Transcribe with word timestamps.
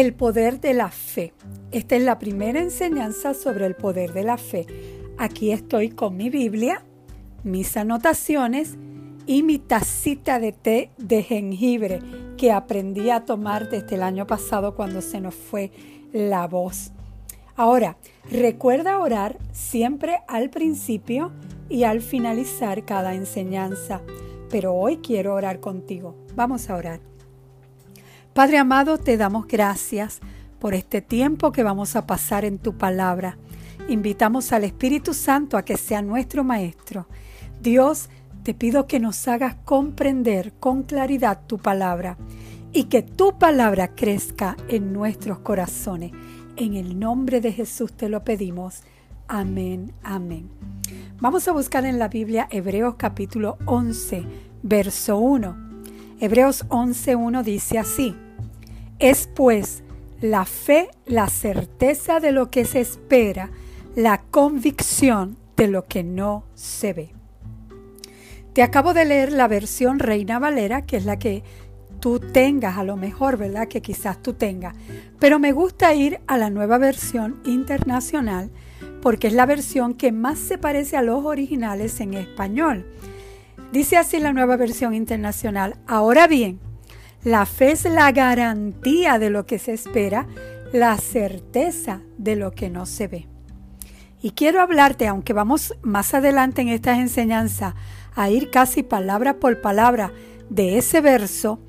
El 0.00 0.14
poder 0.14 0.62
de 0.62 0.72
la 0.72 0.90
fe. 0.90 1.34
Esta 1.72 1.94
es 1.94 2.02
la 2.02 2.18
primera 2.18 2.58
enseñanza 2.58 3.34
sobre 3.34 3.66
el 3.66 3.74
poder 3.74 4.14
de 4.14 4.24
la 4.24 4.38
fe. 4.38 4.66
Aquí 5.18 5.52
estoy 5.52 5.90
con 5.90 6.16
mi 6.16 6.30
Biblia, 6.30 6.82
mis 7.44 7.76
anotaciones 7.76 8.78
y 9.26 9.42
mi 9.42 9.58
tacita 9.58 10.40
de 10.40 10.52
té 10.52 10.90
de 10.96 11.22
jengibre 11.22 12.00
que 12.38 12.50
aprendí 12.50 13.10
a 13.10 13.26
tomar 13.26 13.68
desde 13.68 13.96
el 13.96 14.02
año 14.02 14.26
pasado 14.26 14.74
cuando 14.74 15.02
se 15.02 15.20
nos 15.20 15.34
fue 15.34 15.70
la 16.14 16.46
voz. 16.46 16.92
Ahora, 17.54 17.98
recuerda 18.30 19.00
orar 19.00 19.36
siempre 19.52 20.20
al 20.28 20.48
principio 20.48 21.30
y 21.68 21.84
al 21.84 22.00
finalizar 22.00 22.86
cada 22.86 23.14
enseñanza, 23.14 24.00
pero 24.48 24.72
hoy 24.72 24.96
quiero 25.02 25.34
orar 25.34 25.60
contigo. 25.60 26.16
Vamos 26.34 26.70
a 26.70 26.76
orar. 26.76 27.00
Padre 28.34 28.58
amado, 28.58 28.96
te 28.96 29.16
damos 29.16 29.48
gracias 29.48 30.20
por 30.60 30.74
este 30.74 31.02
tiempo 31.02 31.50
que 31.50 31.64
vamos 31.64 31.96
a 31.96 32.06
pasar 32.06 32.44
en 32.44 32.58
tu 32.58 32.78
palabra. 32.78 33.38
Invitamos 33.88 34.52
al 34.52 34.62
Espíritu 34.62 35.14
Santo 35.14 35.56
a 35.56 35.64
que 35.64 35.76
sea 35.76 36.00
nuestro 36.00 36.44
Maestro. 36.44 37.08
Dios, 37.60 38.08
te 38.44 38.54
pido 38.54 38.86
que 38.86 39.00
nos 39.00 39.26
hagas 39.26 39.56
comprender 39.64 40.52
con 40.60 40.84
claridad 40.84 41.40
tu 41.48 41.58
palabra 41.58 42.18
y 42.72 42.84
que 42.84 43.02
tu 43.02 43.36
palabra 43.36 43.96
crezca 43.96 44.56
en 44.68 44.92
nuestros 44.92 45.40
corazones. 45.40 46.12
En 46.56 46.74
el 46.74 47.00
nombre 47.00 47.40
de 47.40 47.52
Jesús 47.52 47.92
te 47.94 48.08
lo 48.08 48.22
pedimos. 48.22 48.82
Amén, 49.26 49.92
amén. 50.04 50.48
Vamos 51.20 51.48
a 51.48 51.52
buscar 51.52 51.84
en 51.84 51.98
la 51.98 52.06
Biblia 52.06 52.46
Hebreos 52.48 52.94
capítulo 52.96 53.58
11, 53.66 54.24
verso 54.62 55.18
1. 55.18 55.69
Hebreos 56.20 56.66
11.1 56.68 57.42
dice 57.42 57.78
así, 57.78 58.14
es 58.98 59.26
pues 59.34 59.82
la 60.20 60.44
fe 60.44 60.90
la 61.06 61.28
certeza 61.28 62.20
de 62.20 62.30
lo 62.30 62.50
que 62.50 62.66
se 62.66 62.80
espera, 62.80 63.50
la 63.96 64.20
convicción 64.30 65.38
de 65.56 65.68
lo 65.68 65.86
que 65.86 66.04
no 66.04 66.44
se 66.54 66.92
ve. 66.92 67.14
Te 68.52 68.62
acabo 68.62 68.92
de 68.92 69.06
leer 69.06 69.32
la 69.32 69.48
versión 69.48 69.98
Reina 69.98 70.38
Valera, 70.38 70.84
que 70.84 70.98
es 70.98 71.06
la 71.06 71.18
que 71.18 71.42
tú 72.00 72.20
tengas, 72.20 72.76
a 72.76 72.84
lo 72.84 72.96
mejor, 72.96 73.38
¿verdad? 73.38 73.68
Que 73.68 73.80
quizás 73.80 74.22
tú 74.22 74.34
tengas. 74.34 74.74
Pero 75.18 75.38
me 75.38 75.52
gusta 75.52 75.94
ir 75.94 76.20
a 76.26 76.36
la 76.36 76.50
nueva 76.50 76.76
versión 76.76 77.40
internacional 77.46 78.50
porque 79.00 79.28
es 79.28 79.32
la 79.32 79.46
versión 79.46 79.94
que 79.94 80.12
más 80.12 80.38
se 80.38 80.58
parece 80.58 80.98
a 80.98 81.02
los 81.02 81.24
originales 81.24 81.98
en 82.00 82.12
español. 82.12 82.84
Dice 83.72 83.96
así 83.96 84.18
la 84.18 84.32
nueva 84.32 84.56
versión 84.56 84.94
internacional. 84.94 85.76
Ahora 85.86 86.26
bien, 86.26 86.58
la 87.22 87.46
fe 87.46 87.72
es 87.72 87.84
la 87.84 88.10
garantía 88.10 89.18
de 89.18 89.30
lo 89.30 89.46
que 89.46 89.58
se 89.58 89.72
espera, 89.72 90.26
la 90.72 90.96
certeza 90.96 92.00
de 92.18 92.34
lo 92.34 92.50
que 92.50 92.68
no 92.68 92.84
se 92.84 93.06
ve. 93.06 93.28
Y 94.22 94.32
quiero 94.32 94.60
hablarte, 94.60 95.06
aunque 95.06 95.32
vamos 95.32 95.74
más 95.82 96.14
adelante 96.14 96.62
en 96.62 96.68
esta 96.68 96.98
enseñanza 96.98 97.74
a 98.14 98.28
ir 98.28 98.50
casi 98.50 98.82
palabra 98.82 99.34
por 99.34 99.60
palabra 99.60 100.12
de 100.48 100.76
ese 100.76 101.00
verso, 101.00 101.60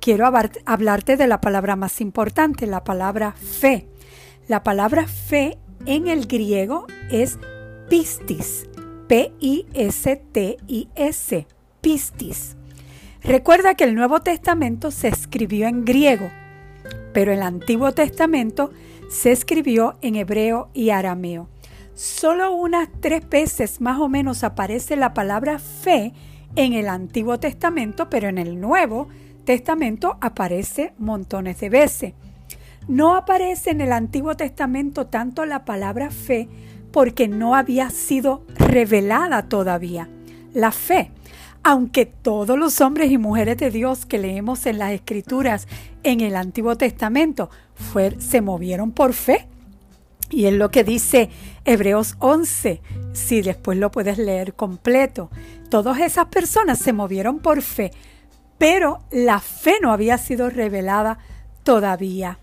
quiero 0.00 0.26
hablarte 0.26 1.16
de 1.16 1.26
la 1.26 1.40
palabra 1.42 1.76
más 1.76 2.00
importante, 2.00 2.66
la 2.66 2.84
palabra 2.84 3.32
fe. 3.32 3.86
La 4.48 4.62
palabra 4.64 5.06
fe 5.06 5.58
en 5.84 6.08
el 6.08 6.26
griego 6.26 6.86
es 7.10 7.38
pistis, 7.88 8.66
P-I-S-T-I-S, 9.10 9.66
pistis. 11.80 12.56
Recuerda 13.24 13.74
que 13.74 13.82
el 13.82 13.96
Nuevo 13.96 14.20
Testamento 14.20 14.92
se 14.92 15.08
escribió 15.08 15.66
en 15.66 15.84
griego, 15.84 16.30
pero 17.12 17.32
el 17.32 17.42
Antiguo 17.42 17.90
Testamento 17.90 18.70
se 19.10 19.32
escribió 19.32 19.96
en 20.00 20.14
hebreo 20.14 20.70
y 20.74 20.90
arameo. 20.90 21.48
Solo 21.94 22.52
unas 22.52 22.88
tres 23.00 23.28
veces 23.28 23.80
más 23.80 23.98
o 23.98 24.08
menos 24.08 24.44
aparece 24.44 24.94
la 24.94 25.12
palabra 25.12 25.58
fe 25.58 26.12
en 26.54 26.74
el 26.74 26.88
Antiguo 26.88 27.40
Testamento, 27.40 28.08
pero 28.10 28.28
en 28.28 28.38
el 28.38 28.60
Nuevo 28.60 29.08
Testamento 29.44 30.18
aparece 30.20 30.92
montones 30.98 31.58
de 31.58 31.68
veces. 31.68 32.14
No 32.86 33.16
aparece 33.16 33.70
en 33.70 33.80
el 33.80 33.90
Antiguo 33.90 34.36
Testamento 34.36 35.08
tanto 35.08 35.46
la 35.46 35.64
palabra 35.64 36.12
fe 36.12 36.48
porque 36.92 37.28
no 37.28 37.54
había 37.54 37.90
sido 37.90 38.44
revelada 38.56 39.48
todavía. 39.48 40.08
La 40.52 40.72
fe, 40.72 41.10
aunque 41.62 42.06
todos 42.06 42.58
los 42.58 42.80
hombres 42.80 43.10
y 43.10 43.18
mujeres 43.18 43.56
de 43.58 43.70
Dios 43.70 44.06
que 44.06 44.18
leemos 44.18 44.66
en 44.66 44.78
las 44.78 44.92
Escrituras 44.92 45.68
en 46.02 46.20
el 46.20 46.36
Antiguo 46.36 46.76
Testamento 46.76 47.50
se 48.18 48.40
movieron 48.40 48.92
por 48.92 49.12
fe. 49.12 49.46
Y 50.30 50.46
es 50.46 50.54
lo 50.54 50.70
que 50.70 50.84
dice 50.84 51.28
Hebreos 51.64 52.14
11, 52.20 52.80
si 53.12 53.42
después 53.42 53.78
lo 53.78 53.90
puedes 53.90 54.16
leer 54.16 54.54
completo. 54.54 55.28
Todas 55.68 56.00
esas 56.00 56.26
personas 56.26 56.78
se 56.78 56.92
movieron 56.92 57.40
por 57.40 57.62
fe, 57.62 57.90
pero 58.56 59.00
la 59.10 59.40
fe 59.40 59.74
no 59.82 59.92
había 59.92 60.18
sido 60.18 60.48
revelada 60.48 61.18
todavía. 61.64 62.38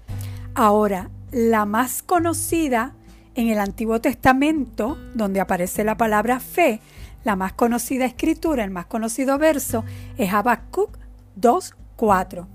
Ahora, 0.54 1.10
la 1.32 1.66
más 1.66 2.04
conocida 2.04 2.94
en 3.38 3.50
el 3.50 3.60
Antiguo 3.60 4.02
Testamento, 4.02 4.98
donde 5.14 5.40
aparece 5.40 5.84
la 5.84 5.96
palabra 5.96 6.40
fe, 6.40 6.82
la 7.24 7.36
más 7.36 7.54
conocida 7.54 8.06
escritura, 8.06 8.64
el 8.64 8.72
más 8.72 8.88
conocido 8.88 9.38
verso, 9.38 9.86
es 10.18 10.34
Habacuc 10.34 10.98
2.4, 11.40 12.48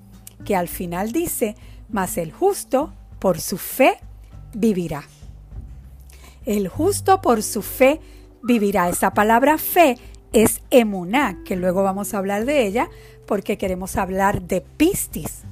que 0.45 0.57
al 0.57 0.67
final 0.67 1.13
dice, 1.13 1.55
mas 1.89 2.19
el 2.19 2.33
justo 2.33 2.93
por 3.21 3.41
su 3.41 3.59
fe 3.59 4.01
vivirá. 4.55 5.05
El 6.45 6.67
justo 6.67 7.23
por 7.23 7.45
su 7.45 7.63
fe 7.63 8.01
vivirá. 8.43 8.89
Esa 8.89 9.15
palabra 9.15 9.59
fe 9.59 9.99
es 10.33 10.63
emuná, 10.71 11.39
que 11.45 11.55
luego 11.55 11.85
vamos 11.85 12.13
a 12.13 12.19
hablar 12.19 12.45
de 12.45 12.67
ella 12.67 12.91
porque 13.25 13.57
queremos 13.57 13.97
hablar 13.97 14.43
de 14.43 14.61
pistis. 14.63 15.43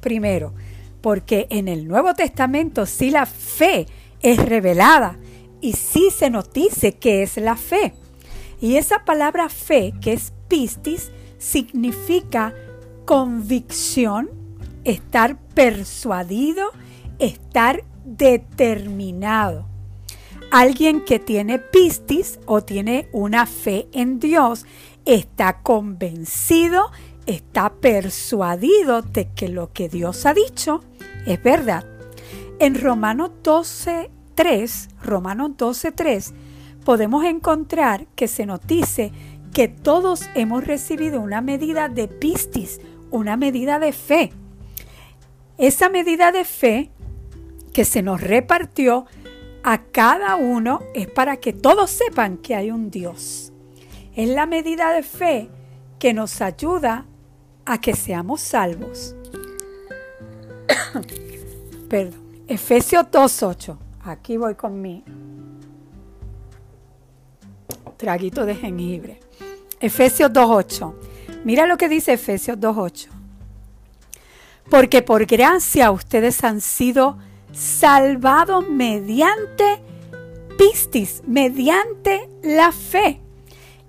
Primero, 0.00 0.54
porque 1.02 1.46
en 1.50 1.68
el 1.68 1.86
Nuevo 1.86 2.14
Testamento 2.14 2.86
sí 2.86 3.10
la 3.10 3.26
fe 3.26 3.86
es 4.22 4.38
revelada 4.38 5.18
y 5.60 5.74
sí 5.74 6.10
se 6.10 6.30
nos 6.30 6.52
dice 6.52 6.94
que 6.94 7.22
es 7.22 7.36
la 7.36 7.56
fe. 7.56 7.94
Y 8.60 8.76
esa 8.76 9.04
palabra 9.04 9.48
fe, 9.48 9.92
que 10.00 10.12
es 10.12 10.32
pistis, 10.48 11.10
significa 11.38 12.54
convicción, 13.04 14.30
estar 14.84 15.38
persuadido, 15.54 16.70
estar 17.18 17.84
determinado. 18.04 19.66
Alguien 20.50 21.04
que 21.04 21.18
tiene 21.18 21.58
pistis 21.58 22.38
o 22.46 22.62
tiene 22.62 23.08
una 23.12 23.46
fe 23.46 23.88
en 23.92 24.20
Dios 24.20 24.66
está 25.04 25.62
convencido, 25.62 26.90
está 27.26 27.72
persuadido 27.72 29.02
de 29.02 29.30
que 29.30 29.48
lo 29.48 29.72
que 29.72 29.88
Dios 29.88 30.26
ha 30.26 30.34
dicho 30.34 30.82
es 31.26 31.42
verdad. 31.42 31.91
En 32.62 32.80
Romanos 32.80 33.32
12.3, 33.42 34.88
Romanos 35.02 35.50
12.3, 35.58 36.32
podemos 36.84 37.24
encontrar 37.24 38.06
que 38.14 38.28
se 38.28 38.46
nos 38.46 38.64
dice 38.64 39.10
que 39.52 39.66
todos 39.66 40.30
hemos 40.36 40.64
recibido 40.64 41.20
una 41.20 41.40
medida 41.40 41.88
de 41.88 42.06
pistis, 42.06 42.80
una 43.10 43.36
medida 43.36 43.80
de 43.80 43.92
fe. 43.92 44.32
Esa 45.58 45.88
medida 45.88 46.30
de 46.30 46.44
fe 46.44 46.92
que 47.72 47.84
se 47.84 48.00
nos 48.00 48.20
repartió 48.20 49.06
a 49.64 49.78
cada 49.78 50.36
uno 50.36 50.82
es 50.94 51.10
para 51.10 51.38
que 51.38 51.52
todos 51.52 51.90
sepan 51.90 52.36
que 52.36 52.54
hay 52.54 52.70
un 52.70 52.92
Dios. 52.92 53.52
Es 54.14 54.28
la 54.28 54.46
medida 54.46 54.92
de 54.92 55.02
fe 55.02 55.48
que 55.98 56.14
nos 56.14 56.40
ayuda 56.40 57.06
a 57.64 57.80
que 57.80 57.96
seamos 57.96 58.40
salvos. 58.40 59.16
Perdón. 61.88 62.21
Efesios 62.48 63.04
2.8. 63.04 63.78
Aquí 64.04 64.36
voy 64.36 64.54
con 64.54 64.80
mi 64.80 65.04
traguito 67.96 68.44
de 68.44 68.56
jengibre. 68.56 69.20
Efesios 69.80 70.30
2.8. 70.32 70.94
Mira 71.44 71.66
lo 71.66 71.76
que 71.76 71.88
dice 71.88 72.14
Efesios 72.14 72.58
2.8. 72.58 73.08
Porque 74.70 75.02
por 75.02 75.24
gracia 75.26 75.90
ustedes 75.90 76.42
han 76.44 76.60
sido 76.60 77.18
salvados 77.52 78.68
mediante 78.68 79.82
pistis, 80.58 81.22
mediante 81.26 82.28
la 82.42 82.72
fe. 82.72 83.20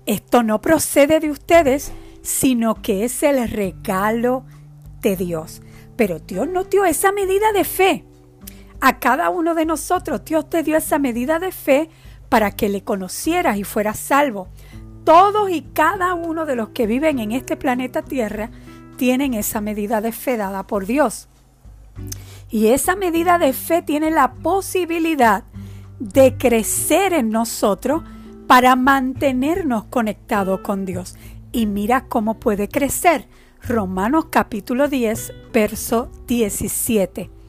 Esto 0.06 0.42
no 0.42 0.60
procede 0.60 1.18
de 1.20 1.30
ustedes, 1.30 1.92
sino 2.22 2.82
que 2.82 3.04
es 3.04 3.22
el 3.22 3.48
regalo 3.48 4.44
de 5.00 5.16
Dios. 5.16 5.62
Pero 5.96 6.18
Dios 6.18 6.48
no 6.48 6.64
dio 6.64 6.84
esa 6.84 7.12
medida 7.12 7.52
de 7.52 7.64
fe. 7.64 8.04
A 8.86 8.98
cada 8.98 9.30
uno 9.30 9.54
de 9.54 9.64
nosotros 9.64 10.26
Dios 10.26 10.50
te 10.50 10.62
dio 10.62 10.76
esa 10.76 10.98
medida 10.98 11.38
de 11.38 11.52
fe 11.52 11.88
para 12.28 12.50
que 12.50 12.68
le 12.68 12.84
conocieras 12.84 13.56
y 13.56 13.64
fueras 13.64 13.98
salvo. 13.98 14.48
Todos 15.04 15.50
y 15.50 15.62
cada 15.62 16.12
uno 16.12 16.44
de 16.44 16.54
los 16.54 16.68
que 16.68 16.86
viven 16.86 17.18
en 17.18 17.32
este 17.32 17.56
planeta 17.56 18.02
Tierra 18.02 18.50
tienen 18.98 19.32
esa 19.32 19.62
medida 19.62 20.02
de 20.02 20.12
fe 20.12 20.36
dada 20.36 20.66
por 20.66 20.84
Dios. 20.84 21.28
Y 22.50 22.66
esa 22.66 22.94
medida 22.94 23.38
de 23.38 23.54
fe 23.54 23.80
tiene 23.80 24.10
la 24.10 24.34
posibilidad 24.34 25.44
de 25.98 26.36
crecer 26.36 27.14
en 27.14 27.30
nosotros 27.30 28.02
para 28.46 28.76
mantenernos 28.76 29.84
conectados 29.84 30.60
con 30.60 30.84
Dios. 30.84 31.16
Y 31.52 31.64
mira 31.64 32.04
cómo 32.06 32.38
puede 32.38 32.68
crecer. 32.68 33.28
Romanos 33.66 34.26
capítulo 34.30 34.88
10, 34.88 35.32
verso 35.54 36.10
17. 36.26 37.43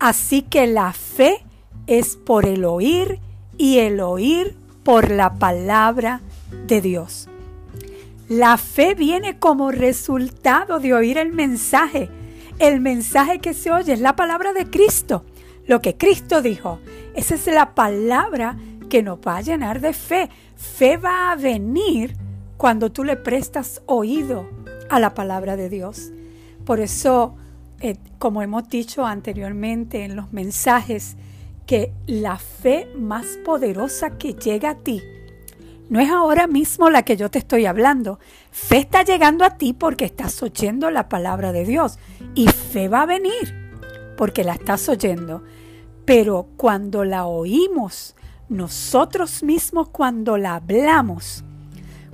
Así 0.00 0.40
que 0.40 0.66
la 0.66 0.94
fe 0.94 1.44
es 1.86 2.16
por 2.16 2.46
el 2.46 2.64
oír 2.64 3.20
y 3.58 3.78
el 3.78 4.00
oír 4.00 4.56
por 4.82 5.10
la 5.10 5.34
palabra 5.34 6.22
de 6.66 6.80
Dios. 6.80 7.28
La 8.26 8.56
fe 8.56 8.94
viene 8.94 9.38
como 9.38 9.70
resultado 9.70 10.80
de 10.80 10.94
oír 10.94 11.18
el 11.18 11.32
mensaje. 11.32 12.08
El 12.58 12.80
mensaje 12.80 13.40
que 13.40 13.52
se 13.52 13.70
oye 13.70 13.92
es 13.92 14.00
la 14.00 14.16
palabra 14.16 14.54
de 14.54 14.70
Cristo, 14.70 15.24
lo 15.66 15.82
que 15.82 15.96
Cristo 15.96 16.40
dijo. 16.40 16.78
Esa 17.14 17.34
es 17.34 17.46
la 17.48 17.74
palabra 17.74 18.56
que 18.88 19.02
nos 19.02 19.18
va 19.18 19.36
a 19.36 19.42
llenar 19.42 19.80
de 19.82 19.92
fe. 19.92 20.30
Fe 20.56 20.96
va 20.96 21.30
a 21.30 21.36
venir 21.36 22.16
cuando 22.56 22.90
tú 22.90 23.04
le 23.04 23.16
prestas 23.16 23.82
oído 23.84 24.48
a 24.88 24.98
la 24.98 25.12
palabra 25.12 25.56
de 25.56 25.68
Dios. 25.68 26.10
Por 26.64 26.80
eso, 26.80 27.36
eh, 27.80 27.96
como 28.18 28.42
hemos 28.42 28.68
dicho 28.68 29.04
anteriormente 29.04 30.04
en 30.04 30.16
los 30.16 30.32
mensajes, 30.32 31.16
que 31.66 31.92
la 32.06 32.38
fe 32.38 32.88
más 32.96 33.38
poderosa 33.44 34.18
que 34.18 34.34
llega 34.34 34.70
a 34.70 34.74
ti 34.78 35.00
no 35.90 35.98
es 35.98 36.08
ahora 36.08 36.46
mismo 36.46 36.88
la 36.88 37.02
que 37.02 37.16
yo 37.16 37.32
te 37.32 37.40
estoy 37.40 37.66
hablando. 37.66 38.20
Fe 38.52 38.78
está 38.78 39.02
llegando 39.02 39.44
a 39.44 39.56
ti 39.56 39.72
porque 39.72 40.04
estás 40.04 40.40
oyendo 40.40 40.88
la 40.92 41.08
palabra 41.08 41.50
de 41.50 41.64
Dios. 41.64 41.98
Y 42.36 42.46
fe 42.46 42.88
va 42.88 43.02
a 43.02 43.06
venir 43.06 43.72
porque 44.16 44.44
la 44.44 44.52
estás 44.52 44.88
oyendo. 44.88 45.42
Pero 46.04 46.46
cuando 46.56 47.04
la 47.04 47.26
oímos, 47.26 48.14
nosotros 48.48 49.42
mismos 49.42 49.88
cuando 49.88 50.38
la 50.38 50.54
hablamos, 50.54 51.42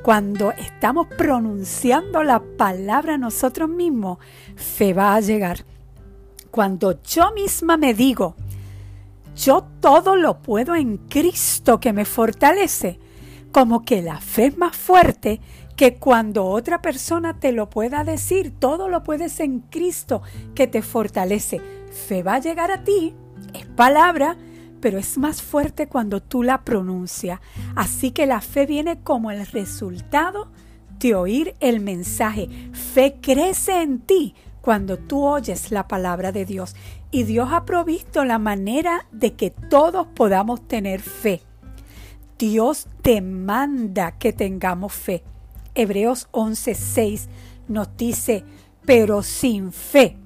cuando 0.02 0.52
estamos 0.52 1.06
pronunciando 1.08 2.22
la 2.22 2.40
palabra 2.40 3.18
nosotros 3.18 3.68
mismos, 3.68 4.18
fe 4.54 4.92
va 4.92 5.14
a 5.14 5.20
llegar. 5.20 5.64
Cuando 6.50 7.02
yo 7.02 7.32
misma 7.32 7.76
me 7.76 7.92
digo, 7.92 8.36
yo 9.36 9.66
todo 9.80 10.16
lo 10.16 10.40
puedo 10.40 10.74
en 10.74 10.96
Cristo 10.96 11.80
que 11.80 11.92
me 11.92 12.04
fortalece, 12.04 12.98
como 13.52 13.84
que 13.84 14.00
la 14.02 14.20
fe 14.20 14.46
es 14.46 14.58
más 14.58 14.76
fuerte 14.76 15.40
que 15.76 15.96
cuando 15.96 16.46
otra 16.46 16.80
persona 16.80 17.38
te 17.38 17.52
lo 17.52 17.68
pueda 17.68 18.02
decir, 18.02 18.54
todo 18.58 18.88
lo 18.88 19.02
puedes 19.02 19.40
en 19.40 19.60
Cristo 19.60 20.22
que 20.54 20.66
te 20.66 20.80
fortalece. 20.80 21.60
Fe 21.90 22.22
va 22.22 22.36
a 22.36 22.40
llegar 22.40 22.70
a 22.70 22.82
ti, 22.82 23.14
es 23.52 23.66
palabra, 23.66 24.36
pero 24.80 24.98
es 24.98 25.18
más 25.18 25.42
fuerte 25.42 25.86
cuando 25.86 26.20
tú 26.22 26.42
la 26.42 26.64
pronuncias. 26.64 27.40
Así 27.74 28.10
que 28.10 28.26
la 28.26 28.40
fe 28.40 28.66
viene 28.66 29.00
como 29.00 29.30
el 29.30 29.46
resultado 29.46 30.48
de 30.98 31.14
oír 31.14 31.54
el 31.60 31.80
mensaje. 31.80 32.48
Fe 32.72 33.18
crece 33.20 33.82
en 33.82 34.00
ti 34.00 34.34
cuando 34.60 34.98
tú 34.98 35.24
oyes 35.24 35.70
la 35.70 35.86
palabra 35.86 36.32
de 36.32 36.44
Dios. 36.44 36.74
Y 37.10 37.22
Dios 37.22 37.50
ha 37.52 37.64
provisto 37.64 38.24
la 38.24 38.38
manera 38.38 39.06
de 39.12 39.34
que 39.34 39.50
todos 39.50 40.06
podamos 40.08 40.66
tener 40.66 41.00
fe. 41.00 41.42
Dios 42.38 42.88
demanda 43.02 44.12
que 44.18 44.32
tengamos 44.32 44.92
fe. 44.92 45.22
Hebreos 45.74 46.28
11:6 46.32 47.28
nos 47.68 47.96
dice, 47.96 48.44
pero 48.84 49.22
sin 49.22 49.72
fe 49.72 50.16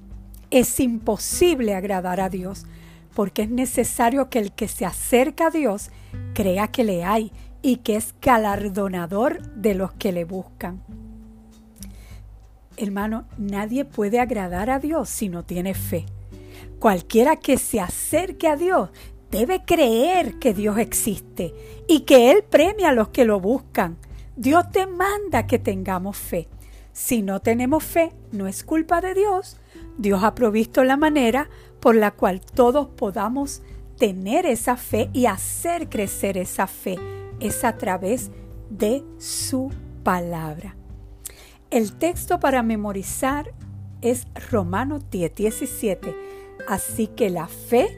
es 0.49 0.79
imposible 0.79 1.73
agradar 1.75 2.19
a 2.19 2.29
Dios 2.29 2.65
porque 3.13 3.43
es 3.43 3.49
necesario 3.49 4.29
que 4.29 4.39
el 4.39 4.51
que 4.51 4.67
se 4.67 4.85
acerca 4.85 5.47
a 5.47 5.51
Dios 5.51 5.91
crea 6.33 6.69
que 6.69 6.83
le 6.83 7.03
hay 7.03 7.31
y 7.61 7.77
que 7.77 7.95
es 7.95 8.15
galardonador 8.21 9.41
de 9.55 9.75
los 9.75 9.93
que 9.93 10.11
le 10.11 10.25
buscan. 10.25 10.83
Hermano, 12.77 13.25
nadie 13.37 13.85
puede 13.85 14.19
agradar 14.19 14.69
a 14.69 14.79
Dios 14.79 15.09
si 15.09 15.29
no 15.29 15.43
tiene 15.43 15.73
fe. 15.73 16.05
Cualquiera 16.79 17.35
que 17.35 17.57
se 17.57 17.79
acerque 17.79 18.47
a 18.47 18.55
Dios 18.55 18.89
debe 19.29 19.63
creer 19.63 20.39
que 20.39 20.53
Dios 20.53 20.77
existe 20.77 21.53
y 21.87 22.01
que 22.01 22.31
Él 22.31 22.43
premia 22.43 22.89
a 22.89 22.93
los 22.93 23.09
que 23.09 23.25
lo 23.25 23.39
buscan. 23.39 23.97
Dios 24.35 24.65
demanda 24.71 25.45
que 25.45 25.59
tengamos 25.59 26.17
fe. 26.17 26.47
Si 26.93 27.21
no 27.21 27.39
tenemos 27.39 27.83
fe, 27.83 28.11
no 28.31 28.47
es 28.47 28.63
culpa 28.63 28.99
de 28.99 29.13
Dios. 29.13 29.57
Dios 29.97 30.23
ha 30.23 30.35
provisto 30.35 30.83
la 30.83 30.97
manera 30.97 31.49
por 31.81 31.95
la 31.95 32.11
cual 32.11 32.41
todos 32.41 32.87
podamos 32.87 33.61
tener 33.97 34.45
esa 34.45 34.77
fe 34.77 35.09
y 35.13 35.25
hacer 35.25 35.89
crecer 35.89 36.37
esa 36.37 36.67
fe. 36.67 36.97
Es 37.39 37.63
a 37.63 37.77
través 37.77 38.31
de 38.69 39.03
su 39.17 39.71
palabra. 40.03 40.75
El 41.69 41.93
texto 41.93 42.39
para 42.39 42.63
memorizar 42.63 43.53
es 44.01 44.27
Romanos 44.49 45.03
10, 45.09 45.35
17. 45.35 46.15
Así 46.67 47.07
que 47.07 47.29
la 47.29 47.47
fe 47.47 47.97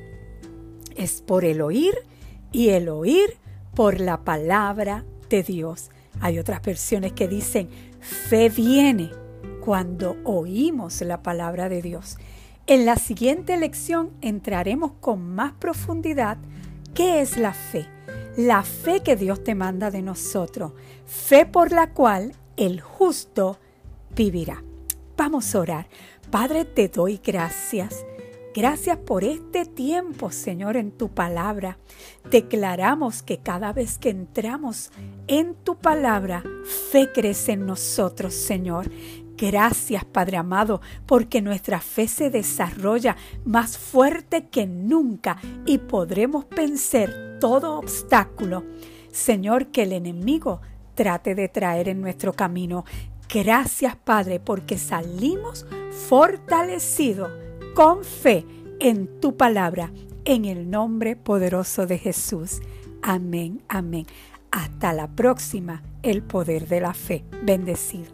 es 0.96 1.22
por 1.22 1.46
el 1.46 1.62
oír 1.62 1.94
y 2.52 2.70
el 2.70 2.90
oír 2.90 3.38
por 3.76 4.00
la 4.00 4.24
palabra 4.24 5.06
de 5.30 5.44
Dios. 5.44 5.90
Hay 6.22 6.40
otras 6.40 6.62
versiones 6.62 7.14
que 7.14 7.28
dicen, 7.28 7.70
fe 8.00 8.50
viene 8.50 9.12
cuando 9.62 10.18
oímos 10.24 11.02
la 11.02 11.24
palabra 11.24 11.70
de 11.70 11.82
Dios. 11.82 12.18
En 12.66 12.86
la 12.86 12.96
siguiente 12.96 13.58
lección 13.58 14.12
entraremos 14.22 14.94
con 15.02 15.36
más 15.36 15.52
profundidad 15.52 16.38
qué 16.94 17.20
es 17.20 17.38
la 17.38 17.54
fe. 17.54 17.90
La 18.38 18.64
fe 18.64 19.02
que 19.02 19.18
Dios 19.18 19.44
te 19.44 19.54
manda 19.54 19.92
de 19.92 20.02
nosotros. 20.02 20.72
Fe 21.06 21.46
por 21.46 21.74
la 21.74 21.90
cual 21.92 22.32
el 22.56 22.80
justo 22.80 23.60
vivirá. 24.16 24.64
Vamos 25.18 25.54
a 25.54 25.60
orar. 25.60 25.88
Padre, 26.32 26.64
te 26.64 26.88
doy 26.88 27.20
gracias. 27.22 28.06
Gracias 28.56 28.98
por 28.98 29.24
este 29.24 29.66
tiempo, 29.66 30.32
Señor, 30.32 30.78
en 30.78 30.92
tu 30.92 31.10
palabra. 31.10 31.80
Declaramos 32.30 33.24
que 33.24 33.40
cada 33.40 33.74
vez 33.74 33.98
que 33.98 34.10
entramos 34.10 34.92
en 35.28 35.56
tu 35.56 35.76
palabra, 35.76 36.44
fe 36.92 37.12
crece 37.12 37.54
en 37.54 37.66
nosotros, 37.66 38.34
Señor. 38.34 38.90
Gracias, 39.38 40.06
Padre 40.06 40.38
amado, 40.38 40.82
porque 41.06 41.42
nuestra 41.42 41.80
fe 41.80 42.08
se 42.08 42.30
desarrolla 42.30 43.16
más 43.46 43.78
fuerte 43.78 44.48
que 44.48 44.68
nunca 44.68 45.38
y 45.66 45.80
podremos 45.80 46.46
vencer 46.50 47.38
todo 47.40 47.80
obstáculo. 47.80 48.64
Señor, 49.12 49.68
que 49.68 49.84
el 49.84 49.94
enemigo 49.94 50.62
trate 50.96 51.36
de 51.36 51.50
traer 51.50 51.90
en 51.90 52.02
nuestro 52.02 52.34
camino. 52.34 52.86
Gracias, 53.34 53.96
Padre, 53.96 54.40
porque 54.40 54.78
salimos 54.78 55.66
fortalecidos 56.08 57.32
con 57.74 58.04
fe 58.04 58.46
en 58.80 59.20
tu 59.20 59.36
palabra, 59.36 59.92
en 60.26 60.46
el 60.46 60.70
nombre 60.70 61.16
poderoso 61.16 61.88
de 61.88 61.98
Jesús. 61.98 62.62
Amén, 63.02 63.62
amén. 63.68 64.06
Hasta 64.52 64.94
la 64.94 65.08
próxima, 65.08 65.82
el 66.04 66.22
poder 66.22 66.68
de 66.68 66.82
la 66.82 66.94
fe. 66.94 67.26
Bendecido. 67.44 68.13